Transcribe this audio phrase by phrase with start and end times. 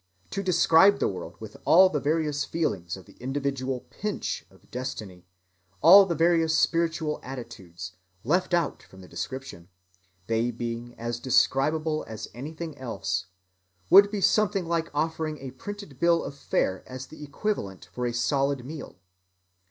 [0.31, 5.27] To describe the world with all the various feelings of the individual pinch of destiny,
[5.79, 7.91] all the various spiritual attitudes,
[8.23, 15.37] left out from the description—they being as describable as anything else—would be something like offering
[15.37, 18.97] a printed bill of fare as the equivalent for a solid meal.